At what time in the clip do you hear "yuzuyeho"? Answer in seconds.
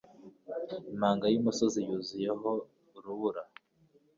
1.87-2.51